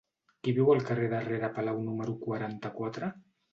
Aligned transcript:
Qui 0.45 0.53
viu 0.59 0.71
al 0.75 0.81
carrer 0.87 1.09
de 1.11 1.19
Rere 1.27 1.51
Palau 1.59 1.83
número 1.91 2.19
quaranta-quatre? 2.25 3.15